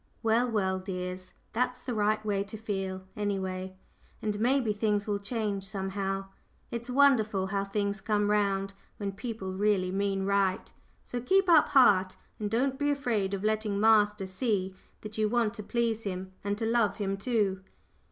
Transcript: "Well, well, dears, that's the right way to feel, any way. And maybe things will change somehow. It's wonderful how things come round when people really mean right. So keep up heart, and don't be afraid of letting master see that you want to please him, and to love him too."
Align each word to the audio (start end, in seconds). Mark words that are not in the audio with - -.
"Well, 0.23 0.49
well, 0.49 0.79
dears, 0.79 1.33
that's 1.53 1.83
the 1.83 1.93
right 1.93 2.25
way 2.25 2.43
to 2.45 2.57
feel, 2.57 3.03
any 3.15 3.37
way. 3.37 3.75
And 4.19 4.39
maybe 4.39 4.73
things 4.73 5.05
will 5.05 5.19
change 5.19 5.63
somehow. 5.63 6.25
It's 6.71 6.89
wonderful 6.89 7.45
how 7.45 7.65
things 7.65 8.01
come 8.01 8.31
round 8.31 8.73
when 8.97 9.11
people 9.11 9.53
really 9.53 9.91
mean 9.91 10.25
right. 10.25 10.71
So 11.05 11.21
keep 11.21 11.47
up 11.47 11.67
heart, 11.67 12.15
and 12.39 12.49
don't 12.49 12.79
be 12.79 12.89
afraid 12.89 13.35
of 13.35 13.43
letting 13.43 13.79
master 13.79 14.25
see 14.25 14.73
that 15.01 15.19
you 15.19 15.29
want 15.29 15.53
to 15.53 15.61
please 15.61 16.01
him, 16.01 16.33
and 16.43 16.57
to 16.57 16.65
love 16.65 16.95
him 16.97 17.15
too." 17.15 17.61